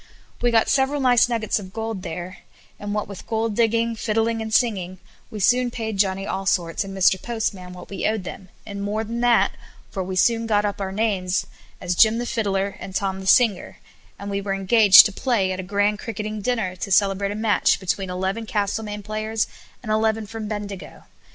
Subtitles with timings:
[0.41, 2.39] We got several nice nuggets of gold there;
[2.79, 4.97] and what with gold digging, fiddling, and singing,
[5.29, 7.21] we soon paid Johnny Allsorts and Mr.
[7.21, 9.51] Postman what we owed them; and more than that,
[9.91, 11.49] for we soon got our names up
[11.81, 13.77] as Jim the Fiddler and Tom the Singer;
[14.17, 18.09] and were engaged to play at a grand cricketing dinner, to celebrate a match between
[18.09, 19.45] eleven Castlemaine players
[19.83, 21.03] and eleven from Bendigo.